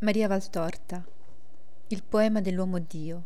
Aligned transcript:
Maria 0.00 0.28
Valtorta 0.28 1.02
Il 1.86 2.02
poema 2.02 2.42
dell'uomo 2.42 2.78
Dio 2.78 3.24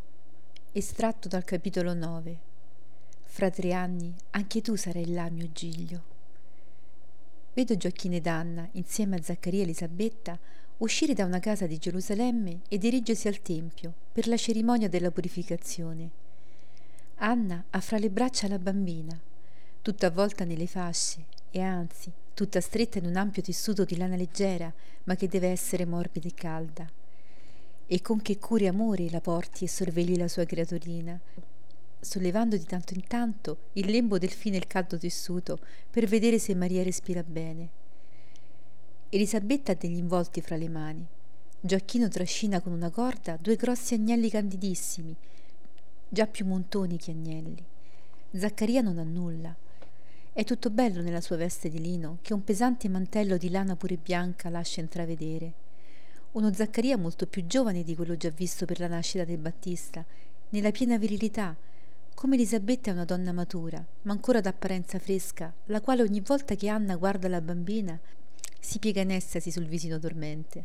estratto 0.71 1.27
dal 1.27 1.43
capitolo 1.43 1.95
9 1.95 2.39
Fra 3.23 3.51
tre 3.51 3.73
anni 3.73 4.15
anche 4.31 4.61
tu 4.61 4.77
sarai 4.77 5.13
là, 5.13 5.29
mio 5.31 5.51
Giglio. 5.51 6.03
Vedo 7.55 7.77
Gioacchino 7.77 8.15
ed 8.15 8.29
Anna, 8.29 8.69
insieme 8.75 9.17
a 9.17 9.21
Zaccaria 9.21 9.59
e 9.59 9.63
Elisabetta, 9.65 10.39
uscire 10.77 11.13
da 11.13 11.25
una 11.25 11.41
casa 11.41 11.67
di 11.67 11.77
Gerusalemme 11.77 12.61
e 12.69 12.79
dirigersi 12.79 13.27
al 13.27 13.43
Tempio 13.43 13.93
per 14.13 14.29
la 14.29 14.37
cerimonia 14.37 14.89
della 14.89 15.11
purificazione. 15.11 16.11
Anna 17.17 17.65
ha 17.69 17.81
fra 17.81 17.99
le 17.99 18.11
braccia 18.11 18.47
la 18.47 18.61
bambina, 18.61 19.21
tutta 19.83 20.07
avvolta 20.07 20.45
nelle 20.45 20.69
fasce 20.69 21.25
e 21.51 21.61
anzi 21.61 22.13
tutta 22.35 22.61
stretta 22.61 22.99
in 22.99 23.07
un 23.07 23.17
ampio 23.17 23.43
tessuto 23.43 23.85
di 23.85 23.97
lana 23.97 24.17
leggera, 24.17 24.73
ma 25.05 25.15
che 25.15 25.29
deve 25.29 25.49
essere 25.49 25.85
morbida 25.85 26.29
e 26.29 26.35
calda. 26.35 26.91
E 27.87 28.01
con 28.03 28.23
che 28.23 28.39
curi 28.39 28.65
e 28.65 28.69
amore 28.69 29.11
la 29.11 29.21
porti 29.21 29.65
e 29.65 29.69
sorvegli 29.69 30.17
la 30.17 30.29
sua 30.29 30.45
creaturina, 30.45 31.21
sollevando 32.01 32.57
di 32.57 32.65
tanto 32.65 32.95
in 32.95 33.07
tanto 33.07 33.59
il 33.75 33.91
lembo 33.91 34.19
del 34.19 34.31
fine 34.31 34.57
il 34.57 34.67
caldo 34.67 34.97
tessuto 34.97 35.59
per 35.91 36.07
vedere 36.07 36.39
se 36.39 36.55
Maria 36.55 36.83
respira 36.83 37.23
bene. 37.23 37.69
Elisabetta 39.11 39.73
ha 39.73 39.75
degli 39.75 39.97
involti 39.97 40.41
fra 40.41 40.57
le 40.57 40.69
mani. 40.69 41.07
Gioacchino 41.61 42.09
trascina 42.09 42.61
con 42.61 42.73
una 42.73 42.91
corda 42.91 43.37
due 43.39 43.57
grossi 43.57 43.95
agnelli 43.95 44.31
candidissimi, 44.31 45.15
già 46.09 46.27
più 46.27 46.47
montoni 46.47 46.97
che 46.97 47.11
agnelli. 47.11 47.63
Zaccaria 48.33 48.81
non 48.81 48.99
ha 48.99 49.03
nulla 49.03 49.55
è 50.33 50.45
tutto 50.45 50.71
bello 50.71 51.03
nella 51.03 51.21
sua 51.21 51.37
veste 51.37 51.69
di 51.69 51.81
lino, 51.81 52.19
che 52.23 52.35
un 52.35 52.45
pesante 52.45 52.89
mantello 52.89 53.37
di 53.37 53.51
lana 53.51 53.75
pure 53.75 53.97
bianca 53.97 54.49
lascia 54.49 54.81
intravedere. 54.81 55.53
Uno 56.33 56.53
Zaccaria 56.53 56.97
molto 56.97 57.27
più 57.27 57.47
giovane 57.47 57.83
di 57.83 57.97
quello 57.97 58.17
già 58.17 58.31
visto 58.31 58.65
per 58.65 58.79
la 58.79 58.87
nascita 58.87 59.25
del 59.25 59.39
Battista, 59.39 60.05
nella 60.51 60.71
piena 60.71 60.99
virilità, 60.99 61.57
come 62.15 62.37
Elisabetta 62.37 62.91
è 62.91 62.93
una 62.93 63.05
donna 63.05 63.33
matura, 63.33 63.85
ma 64.03 64.13
ancora 64.13 64.41
d'apparenza 64.41 64.99
fresca, 64.99 65.53
la 65.67 65.81
quale 65.81 66.03
ogni 66.03 66.21
volta 66.21 66.55
che 66.55 66.69
Anna 66.69 66.97
guarda 66.97 67.29
la 67.29 67.41
bambina 67.41 67.99
si 68.61 68.79
piega 68.79 69.01
in 69.01 69.11
estasi 69.11 69.51
sul 69.51 69.67
visino 69.67 69.99
dormente. 69.99 70.65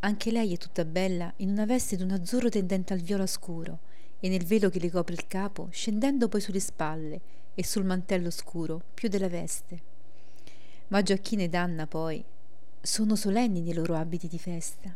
Anche 0.00 0.30
lei 0.30 0.52
è 0.52 0.58
tutta 0.58 0.84
bella 0.84 1.32
in 1.38 1.48
una 1.48 1.64
veste 1.64 1.96
d'un 1.96 2.10
azzurro 2.10 2.50
tendente 2.50 2.92
al 2.92 3.00
viola 3.00 3.26
scuro 3.26 3.78
e 4.20 4.28
nel 4.28 4.44
velo 4.44 4.68
che 4.68 4.78
le 4.78 4.90
copre 4.90 5.14
il 5.14 5.26
capo, 5.26 5.68
scendendo 5.70 6.28
poi 6.28 6.40
sulle 6.40 6.60
spalle, 6.60 7.20
e 7.56 7.64
sul 7.64 7.84
mantello 7.84 8.30
scuro 8.30 8.82
più 8.92 9.08
della 9.08 9.30
veste. 9.30 9.80
Ma 10.88 11.02
Gioacchino 11.02 11.42
ed 11.42 11.54
Anna 11.54 11.86
poi 11.86 12.22
sono 12.82 13.16
solenni 13.16 13.62
nei 13.62 13.72
loro 13.72 13.96
abiti 13.96 14.28
di 14.28 14.38
festa. 14.38 14.94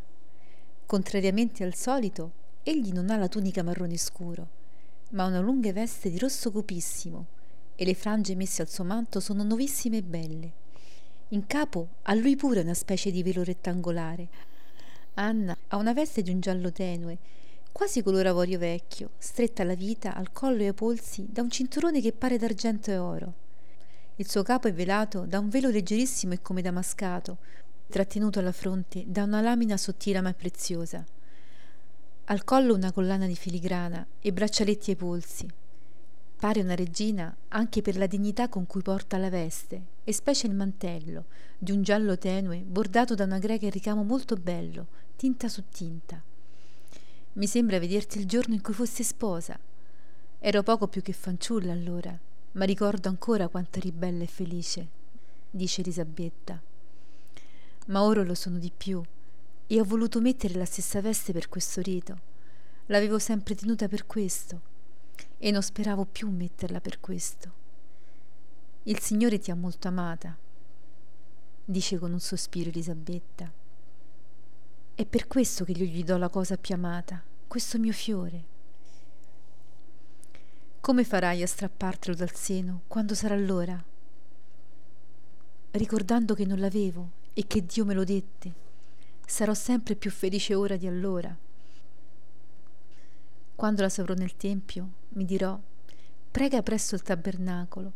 Contrariamente 0.84 1.64
al 1.64 1.74
solito, 1.74 2.32
egli 2.62 2.92
non 2.92 3.08
ha 3.08 3.16
la 3.16 3.28
tunica 3.28 3.62
marrone 3.62 3.96
scuro, 3.96 4.48
ma 5.10 5.24
una 5.24 5.40
lunga 5.40 5.72
veste 5.72 6.10
di 6.10 6.18
rosso 6.18 6.52
copissimo 6.52 7.26
e 7.74 7.84
le 7.86 7.94
frange 7.94 8.34
messe 8.34 8.60
al 8.60 8.68
suo 8.68 8.84
manto 8.84 9.20
sono 9.20 9.42
nuovissime 9.42 9.96
e 9.96 10.02
belle. 10.02 10.52
In 11.28 11.46
capo 11.46 11.88
ha 12.02 12.14
lui 12.14 12.36
pure 12.36 12.60
una 12.60 12.74
specie 12.74 13.10
di 13.10 13.22
velo 13.22 13.42
rettangolare. 13.42 14.28
Anna 15.14 15.56
ha 15.68 15.76
una 15.76 15.94
veste 15.94 16.20
di 16.20 16.30
un 16.30 16.40
giallo 16.40 16.70
tenue 16.70 17.18
quasi 17.72 18.02
color 18.02 18.26
avorio 18.26 18.58
vecchio, 18.58 19.10
stretta 19.18 19.62
alla 19.62 19.74
vita, 19.74 20.14
al 20.14 20.32
collo 20.32 20.62
e 20.62 20.66
ai 20.66 20.74
polsi 20.74 21.26
da 21.28 21.42
un 21.42 21.50
cinturone 21.50 22.00
che 22.00 22.12
pare 22.12 22.38
d'argento 22.38 22.90
e 22.90 22.98
oro. 22.98 23.34
Il 24.16 24.28
suo 24.28 24.42
capo 24.42 24.68
è 24.68 24.72
velato 24.72 25.24
da 25.24 25.38
un 25.38 25.48
velo 25.48 25.70
leggerissimo 25.70 26.34
e 26.34 26.42
come 26.42 26.62
damascato, 26.62 27.38
trattenuto 27.88 28.38
alla 28.38 28.52
fronte 28.52 29.04
da 29.06 29.22
una 29.22 29.40
lamina 29.40 29.76
sottile 29.76 30.20
ma 30.20 30.32
preziosa. 30.34 31.04
Al 32.24 32.44
collo 32.44 32.74
una 32.74 32.92
collana 32.92 33.26
di 33.26 33.34
filigrana 33.34 34.06
e 34.20 34.32
braccialetti 34.32 34.90
ai 34.90 34.96
polsi. 34.96 35.48
Pare 36.36 36.60
una 36.60 36.74
regina 36.74 37.34
anche 37.48 37.82
per 37.82 37.96
la 37.96 38.06
dignità 38.06 38.48
con 38.48 38.66
cui 38.66 38.82
porta 38.82 39.18
la 39.18 39.30
veste, 39.30 39.82
e 40.04 40.12
specie 40.12 40.46
il 40.46 40.54
mantello, 40.54 41.24
di 41.58 41.72
un 41.72 41.82
giallo 41.82 42.16
tenue, 42.16 42.58
bordato 42.58 43.14
da 43.14 43.24
una 43.24 43.38
greca 43.38 43.64
in 43.64 43.70
ricamo 43.70 44.04
molto 44.04 44.36
bello, 44.36 44.86
tinta 45.16 45.48
su 45.48 45.64
tinta. 45.70 46.22
Mi 47.34 47.46
sembra 47.46 47.78
vederti 47.78 48.18
il 48.18 48.26
giorno 48.26 48.54
in 48.54 48.60
cui 48.60 48.74
fossi 48.74 49.04
sposa. 49.04 49.56
Ero 50.40 50.62
poco 50.64 50.88
più 50.88 51.00
che 51.00 51.12
fanciulla 51.12 51.72
allora, 51.72 52.18
ma 52.52 52.64
ricordo 52.64 53.08
ancora 53.08 53.46
quanto 53.46 53.78
eri 53.78 53.92
bella 53.92 54.24
e 54.24 54.26
felice, 54.26 54.88
dice 55.48 55.80
Elisabetta. 55.80 56.60
Ma 57.86 58.02
ora 58.02 58.24
lo 58.24 58.34
sono 58.34 58.58
di 58.58 58.72
più 58.76 59.00
e 59.68 59.80
ho 59.80 59.84
voluto 59.84 60.20
mettere 60.20 60.54
la 60.54 60.64
stessa 60.64 61.00
veste 61.00 61.32
per 61.32 61.48
questo 61.48 61.80
rito. 61.80 62.18
L'avevo 62.86 63.20
sempre 63.20 63.54
tenuta 63.54 63.86
per 63.86 64.06
questo 64.06 64.60
e 65.38 65.52
non 65.52 65.62
speravo 65.62 66.06
più 66.06 66.28
metterla 66.28 66.80
per 66.80 66.98
questo. 66.98 67.58
Il 68.84 68.98
Signore 68.98 69.38
ti 69.38 69.52
ha 69.52 69.54
molto 69.54 69.86
amata, 69.86 70.36
dice 71.64 71.96
con 71.98 72.12
un 72.12 72.18
sospiro 72.18 72.70
Elisabetta. 72.70 73.59
È 75.00 75.06
per 75.06 75.26
questo 75.28 75.64
che 75.64 75.72
io 75.72 75.86
gli 75.86 76.04
do 76.04 76.18
la 76.18 76.28
cosa 76.28 76.58
più 76.58 76.74
amata, 76.74 77.22
questo 77.48 77.78
mio 77.78 77.90
fiore. 77.90 78.44
Come 80.78 81.04
farai 81.04 81.40
a 81.40 81.46
strappartelo 81.46 82.14
dal 82.14 82.34
seno 82.34 82.82
quando 82.86 83.14
sarà 83.14 83.34
l'ora? 83.34 83.82
Ricordando 85.70 86.34
che 86.34 86.44
non 86.44 86.58
l'avevo 86.58 87.12
e 87.32 87.46
che 87.46 87.64
Dio 87.64 87.86
me 87.86 87.94
lo 87.94 88.04
dette, 88.04 88.52
sarò 89.24 89.54
sempre 89.54 89.94
più 89.94 90.10
felice 90.10 90.54
ora 90.54 90.76
di 90.76 90.86
allora. 90.86 91.34
Quando 93.54 93.80
la 93.80 93.88
saprò 93.88 94.12
nel 94.12 94.36
Tempio, 94.36 94.90
mi 95.14 95.24
dirò, 95.24 95.58
prega 96.30 96.62
presso 96.62 96.94
il 96.94 97.00
tabernacolo, 97.00 97.90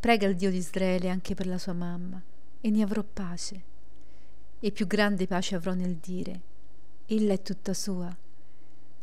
prega 0.00 0.26
il 0.26 0.34
Dio 0.34 0.50
di 0.50 0.56
Israele 0.56 1.08
anche 1.08 1.36
per 1.36 1.46
la 1.46 1.58
sua 1.58 1.72
mamma, 1.72 2.20
e 2.60 2.68
ne 2.68 2.82
avrò 2.82 3.04
pace 3.04 3.76
e 4.60 4.72
più 4.72 4.86
grande 4.86 5.26
pace 5.26 5.54
avrò 5.54 5.74
nel 5.74 5.96
dire. 5.96 6.40
Ella 7.06 7.32
è 7.32 7.42
tutta 7.42 7.74
sua. 7.74 8.14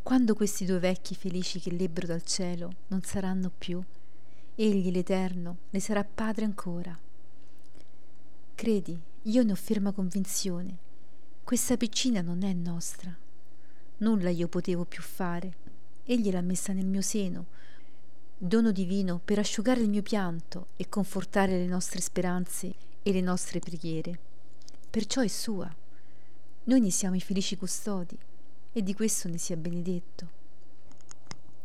Quando 0.03 0.35
questi 0.35 0.65
due 0.65 0.79
vecchi 0.79 1.15
felici 1.15 1.59
che 1.59 1.71
lebbero 1.71 2.07
dal 2.07 2.23
cielo 2.23 2.73
non 2.87 3.01
saranno 3.01 3.51
più 3.55 3.83
egli 4.55 4.89
l'eterno 4.89 5.57
le 5.69 5.79
sarà 5.81 6.03
padre 6.05 6.45
ancora. 6.45 6.97
Credi 8.55 8.99
io 9.23 9.43
ne 9.43 9.51
ho 9.51 9.55
ferma 9.55 9.91
convinzione. 9.91 10.77
Questa 11.43 11.75
piccina 11.75 12.21
non 12.21 12.43
è 12.43 12.53
nostra. 12.53 13.15
Nulla 13.97 14.29
io 14.29 14.47
potevo 14.47 14.85
più 14.85 15.01
fare. 15.01 15.63
Egli 16.05 16.31
l'ha 16.31 16.41
messa 16.41 16.71
nel 16.71 16.85
mio 16.85 17.01
seno. 17.01 17.47
Dono 18.37 18.71
divino 18.71 19.19
per 19.23 19.39
asciugare 19.39 19.81
il 19.81 19.89
mio 19.89 20.01
pianto 20.01 20.67
e 20.77 20.87
confortare 20.87 21.57
le 21.57 21.67
nostre 21.67 21.99
speranze 21.99 22.73
e 23.03 23.11
le 23.11 23.21
nostre 23.21 23.59
preghiere 23.59 24.33
perciò 24.95 25.19
è 25.19 25.27
sua. 25.27 25.69
Noi 26.63 26.79
ne 26.79 26.89
siamo 26.89 27.17
i 27.17 27.19
felici 27.19 27.57
custodi 27.57 28.17
e 28.71 28.81
di 28.81 28.93
questo 28.93 29.27
ne 29.27 29.37
sia 29.37 29.57
benedetto. 29.57 30.29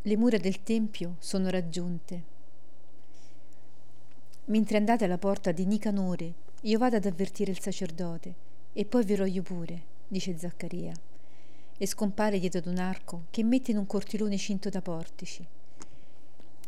Le 0.02 0.16
mura 0.16 0.36
del 0.36 0.64
Tempio 0.64 1.14
sono 1.20 1.48
raggiunte. 1.48 2.22
Mentre 4.46 4.78
andate 4.78 5.04
alla 5.04 5.16
porta 5.16 5.52
di 5.52 5.64
Nicanore, 5.64 6.34
io 6.62 6.78
vado 6.78 6.96
ad 6.96 7.06
avvertire 7.06 7.52
il 7.52 7.60
sacerdote 7.60 8.34
e 8.72 8.84
poi 8.84 9.04
verrò 9.04 9.24
io 9.26 9.42
pure, 9.42 9.80
dice 10.08 10.36
Zaccaria, 10.36 10.92
e 11.78 11.86
scompare 11.86 12.40
dietro 12.40 12.58
ad 12.58 12.66
un 12.66 12.78
arco 12.78 13.26
che 13.30 13.44
mette 13.44 13.70
in 13.70 13.76
un 13.76 13.86
cortilone 13.86 14.38
cinto 14.38 14.70
da 14.70 14.82
portici. 14.82 15.46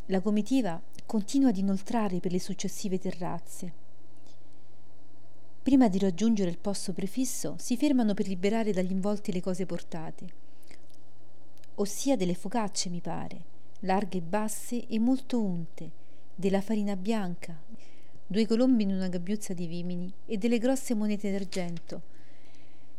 La 0.07 0.21
comitiva 0.21 0.81
continua 1.07 1.49
ad 1.49 1.57
inoltrare 1.57 2.21
per 2.21 2.31
le 2.31 2.39
successive 2.39 3.01
terrazze 3.01 3.82
Prima 5.63 5.89
di 5.89 6.01
raggiungere 6.01 6.51
il 6.51 6.59
posto 6.59 6.93
prefisso, 6.93 7.55
si 7.57 7.77
fermano 7.77 8.15
per 8.15 8.27
liberare 8.27 8.73
dagli 8.73 8.91
involti 8.91 9.31
le 9.31 9.41
cose 9.41 9.65
portate, 9.65 10.27
ossia 11.77 12.17
delle 12.17 12.35
focacce, 12.35 12.89
mi 12.89 13.01
pare, 13.01 13.45
larghe 13.81 14.19
e 14.19 14.23
basse 14.23 14.89
e 14.89 14.99
molto 14.99 15.41
unte, 15.41 15.91
della 16.35 16.61
farina 16.61 16.97
bianca, 16.97 17.57
due 18.27 18.45
colombi 18.45 18.83
in 18.83 18.91
una 18.91 19.07
gabbiuzza 19.07 19.55
di 19.55 19.69
vimini 19.69 20.13
e 20.27 20.37
delle 20.37 20.59
grosse 20.59 20.95
monete 20.95 21.31
d'argento. 21.31 22.03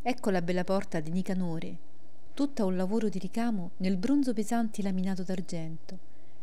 Ecco 0.01 0.29
la 0.29 0.41
bella 0.41 0.63
porta 0.63 1.01
di 1.01 1.11
Nicanore, 1.11 1.77
tutta 2.33 2.63
un 2.63 2.77
lavoro 2.77 3.09
di 3.09 3.19
ricamo 3.19 3.71
nel 3.77 3.97
bronzo 3.97 4.31
pesante 4.31 4.81
laminato 4.81 5.23
d'argento. 5.23 5.99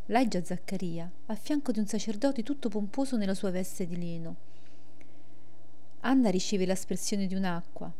Là 0.06 0.20
è 0.20 0.28
già 0.28 0.44
Zaccaria, 0.44 1.10
a 1.26 1.34
fianco 1.34 1.72
di 1.72 1.78
un 1.78 1.86
sacerdote 1.86 2.42
tutto 2.42 2.68
pomposo 2.68 3.16
nella 3.16 3.32
sua 3.32 3.50
veste 3.50 3.86
di 3.86 3.96
lino 3.96 4.48
Anna 6.00 6.30
riceve 6.30 6.64
l'aspersione 6.64 7.26
di 7.26 7.34
un'acqua, 7.34 7.92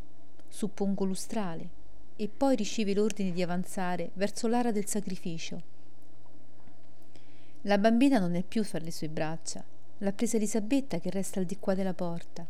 suppongo 0.49 1.05
lustrale, 1.05 1.69
e 2.17 2.29
poi 2.29 2.57
riceve 2.57 2.95
l'ordine 2.95 3.33
di 3.33 3.43
avanzare 3.43 4.11
verso 4.15 4.49
l'ara 4.49 4.73
del 4.73 4.87
sacrificio. 4.87 5.63
La 7.63 7.77
bambina 7.77 8.19
non 8.19 8.35
è 8.37 8.43
più 8.43 8.65
fra 8.65 8.79
le 8.79 8.91
sue 8.91 9.09
braccia, 9.09 9.63
l'ha 9.99 10.13
presa 10.13 10.37
Elisabetta 10.37 10.99
che 10.99 11.11
resta 11.11 11.41
al 11.41 11.47
di 11.47 11.59
qua 11.59 11.75
della 11.75 11.93
porta. 11.93 12.47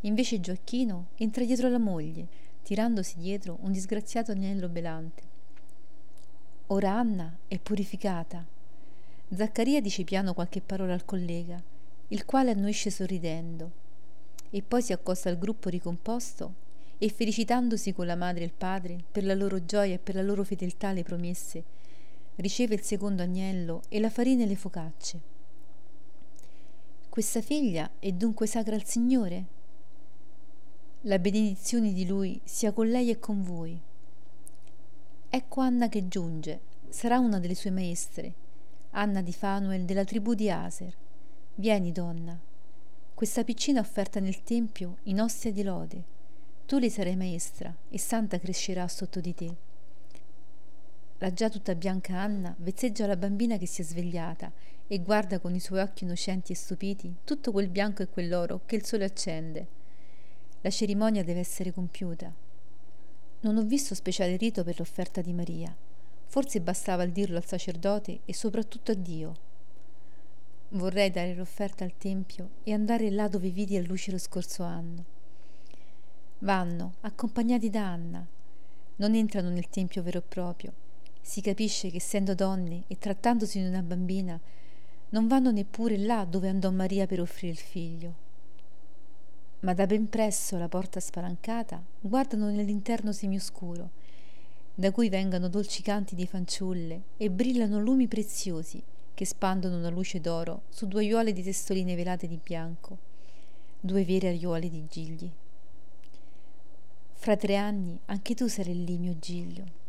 Invece 0.00 0.40
Gioacchino 0.40 1.10
entra 1.14 1.44
dietro 1.44 1.68
la 1.68 1.78
moglie, 1.78 2.26
tirandosi 2.62 3.18
dietro 3.18 3.58
un 3.62 3.70
disgraziato 3.70 4.32
agnello 4.32 4.68
belante. 4.68 5.22
Ora 6.68 6.92
Anna 6.92 7.36
è 7.46 7.58
purificata. 7.58 8.44
Zaccaria 9.32 9.80
dice 9.80 10.02
piano 10.02 10.34
qualche 10.34 10.60
parola 10.60 10.92
al 10.92 11.04
collega, 11.04 11.62
il 12.08 12.24
quale 12.24 12.50
annuisce 12.50 12.90
sorridendo, 12.90 13.81
e 14.54 14.62
poi 14.62 14.82
si 14.82 14.92
accosta 14.92 15.30
al 15.30 15.38
gruppo 15.38 15.70
ricomposto 15.70 16.54
e 16.98 17.08
felicitandosi 17.08 17.92
con 17.92 18.06
la 18.06 18.14
madre 18.14 18.42
e 18.42 18.46
il 18.46 18.52
padre 18.52 19.02
per 19.10 19.24
la 19.24 19.34
loro 19.34 19.64
gioia 19.64 19.94
e 19.94 19.98
per 19.98 20.14
la 20.14 20.22
loro 20.22 20.44
fedeltà 20.44 20.88
alle 20.88 21.02
promesse, 21.02 21.64
riceve 22.36 22.74
il 22.74 22.82
secondo 22.82 23.22
agnello 23.22 23.82
e 23.88 23.98
la 23.98 24.10
farina 24.10 24.44
e 24.44 24.46
le 24.46 24.56
focacce. 24.56 25.20
Questa 27.08 27.40
figlia 27.40 27.90
è 27.98 28.12
dunque 28.12 28.46
sacra 28.46 28.74
al 28.74 28.84
Signore? 28.84 29.44
La 31.02 31.18
benedizione 31.18 31.92
di 31.92 32.06
Lui 32.06 32.40
sia 32.44 32.72
con 32.72 32.88
lei 32.88 33.10
e 33.10 33.18
con 33.18 33.42
voi. 33.42 33.80
Ecco 35.28 35.60
Anna 35.60 35.88
che 35.88 36.08
giunge, 36.08 36.60
sarà 36.88 37.18
una 37.18 37.40
delle 37.40 37.54
sue 37.54 37.70
maestre, 37.70 38.32
Anna 38.90 39.22
di 39.22 39.32
Fanuel 39.32 39.84
della 39.84 40.04
tribù 40.04 40.34
di 40.34 40.50
Aser. 40.50 40.94
Vieni, 41.54 41.90
donna. 41.90 42.51
Questa 43.14 43.44
piccina 43.44 43.80
offerta 43.80 44.20
nel 44.20 44.42
Tempio 44.42 44.96
in 45.04 45.20
ostia 45.20 45.52
di 45.52 45.62
lode 45.62 46.12
tu 46.72 46.78
le 46.78 46.88
sarai 46.88 47.16
maestra 47.16 47.74
e 47.90 47.98
santa 47.98 48.38
crescerà 48.38 48.88
sotto 48.88 49.20
di 49.20 49.34
te. 49.34 49.56
La 51.18 51.30
già 51.30 51.50
tutta 51.50 51.74
bianca 51.74 52.18
Anna 52.18 52.54
vezzeggia 52.58 53.06
la 53.06 53.16
bambina 53.16 53.58
che 53.58 53.66
si 53.66 53.82
è 53.82 53.84
svegliata 53.84 54.50
e 54.86 54.98
guarda 55.00 55.38
con 55.38 55.54
i 55.54 55.60
suoi 55.60 55.80
occhi 55.80 56.04
innocenti 56.04 56.52
e 56.52 56.54
stupiti 56.54 57.14
tutto 57.24 57.52
quel 57.52 57.68
bianco 57.68 58.02
e 58.02 58.08
quell'oro 58.08 58.62
che 58.64 58.76
il 58.76 58.86
sole 58.86 59.04
accende. 59.04 59.66
La 60.62 60.70
cerimonia 60.70 61.22
deve 61.22 61.40
essere 61.40 61.72
compiuta. 61.72 62.32
Non 63.40 63.56
ho 63.58 63.62
visto 63.64 63.94
speciale 63.94 64.36
rito 64.36 64.64
per 64.64 64.78
l'offerta 64.78 65.20
di 65.20 65.34
Maria. 65.34 65.76
Forse 66.24 66.62
bastava 66.62 67.02
il 67.02 67.12
dirlo 67.12 67.36
al 67.36 67.44
sacerdote 67.44 68.20
e 68.24 68.32
soprattutto 68.32 68.92
a 68.92 68.94
Dio. 68.94 69.34
Vorrei 70.74 71.10
dare 71.10 71.34
l'offerta 71.34 71.84
al 71.84 71.98
Tempio 71.98 72.48
e 72.62 72.72
andare 72.72 73.10
là 73.10 73.28
dove 73.28 73.50
vidi 73.50 73.76
a 73.76 73.82
luce 73.82 74.10
lo 74.10 74.16
scorso 74.16 74.62
anno. 74.62 75.04
Vanno, 76.38 76.94
accompagnati 77.00 77.68
da 77.68 77.86
Anna. 77.86 78.26
Non 78.96 79.14
entrano 79.14 79.50
nel 79.50 79.68
tempio 79.68 80.02
vero 80.02 80.20
e 80.20 80.22
proprio. 80.22 80.72
Si 81.20 81.42
capisce 81.42 81.90
che 81.90 81.98
essendo 81.98 82.34
donne 82.34 82.84
e 82.86 82.98
trattandosi 82.98 83.60
di 83.60 83.66
una 83.66 83.82
bambina, 83.82 84.40
non 85.10 85.28
vanno 85.28 85.50
neppure 85.50 85.98
là 85.98 86.24
dove 86.24 86.48
andò 86.48 86.70
Maria 86.70 87.06
per 87.06 87.20
offrire 87.20 87.52
il 87.52 87.58
figlio. 87.58 88.14
Ma 89.60 89.74
da 89.74 89.84
ben 89.84 90.08
presso 90.08 90.56
la 90.56 90.68
porta 90.68 91.00
spalancata 91.00 91.84
guardano 92.00 92.48
nell'interno 92.48 93.12
semioscuro, 93.12 93.90
da 94.74 94.90
cui 94.90 95.10
vengono 95.10 95.48
dolci 95.48 95.82
canti 95.82 96.14
di 96.14 96.26
fanciulle 96.26 97.02
e 97.18 97.30
brillano 97.30 97.78
lumi 97.78 98.08
preziosi 98.08 98.82
che 99.14 99.24
spandono 99.24 99.76
una 99.76 99.90
luce 99.90 100.20
d'oro 100.20 100.62
su 100.68 100.86
due 100.86 101.02
aiuole 101.02 101.32
di 101.32 101.42
testoline 101.42 101.94
velate 101.94 102.26
di 102.26 102.38
bianco, 102.42 102.98
due 103.78 104.04
vere 104.04 104.28
aiuole 104.28 104.68
di 104.68 104.86
gigli. 104.88 105.30
Fra 107.14 107.36
tre 107.36 107.56
anni 107.56 107.98
anche 108.06 108.34
tu 108.34 108.48
sarai 108.48 108.84
lì, 108.84 108.98
mio 108.98 109.16
Giglio. 109.18 109.80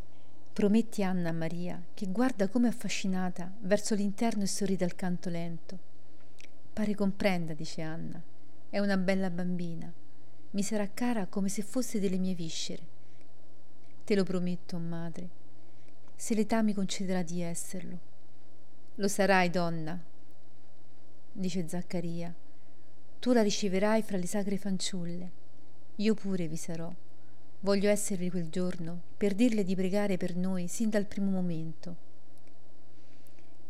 Prometti 0.53 1.01
Anna 1.01 1.29
a 1.29 1.33
Maria, 1.33 1.81
che 1.95 2.05
guarda 2.07 2.47
come 2.47 2.67
affascinata 2.67 3.51
verso 3.61 3.95
l'interno 3.95 4.43
e 4.43 4.47
sorride 4.47 4.85
al 4.85 4.93
canto 4.93 5.29
lento. 5.29 5.79
Pare 6.71 6.93
comprenda, 6.93 7.53
dice 7.53 7.81
Anna. 7.81 8.21
È 8.69 8.77
una 8.77 8.97
bella 8.97 9.31
bambina. 9.31 9.91
Mi 10.51 10.61
sarà 10.61 10.87
cara 10.93 11.25
come 11.25 11.49
se 11.49 11.63
fosse 11.63 11.99
delle 11.99 12.17
mie 12.17 12.35
viscere. 12.35 12.81
Te 14.03 14.13
lo 14.13 14.23
prometto, 14.23 14.77
madre, 14.77 15.29
se 16.15 16.35
l'età 16.35 16.61
mi 16.61 16.73
concederà 16.73 17.23
di 17.23 17.41
esserlo. 17.41 18.11
Lo 18.97 19.07
sarai, 19.07 19.49
donna, 19.49 19.99
dice 21.31 21.67
Zaccaria. 21.67 22.31
Tu 23.19 23.31
la 23.33 23.41
riceverai 23.41 24.03
fra 24.03 24.17
le 24.17 24.27
sacre 24.27 24.55
fanciulle. 24.55 25.31
Io 25.95 26.13
pure 26.13 26.47
vi 26.47 26.55
sarò. 26.55 26.93
Voglio 27.61 27.89
esservi 27.89 28.29
quel 28.29 28.49
giorno 28.49 29.01
per 29.17 29.33
dirle 29.33 29.63
di 29.63 29.73
pregare 29.75 30.17
per 30.17 30.35
noi 30.35 30.67
sin 30.67 30.91
dal 30.91 31.07
primo 31.07 31.31
momento. 31.31 31.95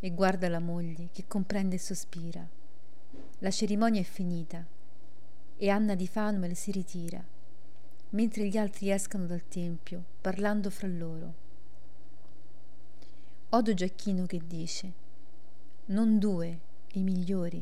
E 0.02 0.12
guarda 0.12 0.50
la 0.50 0.60
moglie 0.60 1.08
che 1.14 1.24
comprende 1.26 1.76
e 1.76 1.80
sospira. 1.80 2.46
La 3.40 3.52
cerimonia 3.52 4.02
è 4.02 4.04
finita 4.04 4.66
e 5.56 5.70
Anna 5.70 5.96
di 5.96 6.08
Fanuel 6.08 6.58
si 6.58 6.72
ritira, 6.72 7.24
mentre 8.10 8.46
gli 8.48 8.58
altri 8.58 8.92
escano 8.92 9.26
dal 9.26 9.48
tempio 9.48 10.04
parlando 10.20 10.70
fra 10.70 10.88
loro. 10.88 11.34
Odo 13.50 13.74
Giacchino 13.74 14.26
che 14.26 14.42
dice: 14.46 15.02
Non 15.86 16.18
due, 16.18 16.60
i 16.94 17.04
migliori, 17.04 17.62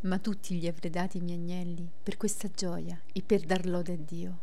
ma 0.00 0.18
tutti 0.18 0.54
gli 0.54 0.66
avrei 0.66 0.90
dati 0.90 1.18
i 1.18 1.20
miei 1.20 1.36
agnelli 1.36 1.86
per 2.02 2.16
questa 2.16 2.48
gioia 2.48 2.98
e 3.12 3.22
per 3.22 3.42
dar 3.42 3.66
lode 3.66 3.92
a 3.92 3.96
Dio. 3.96 4.38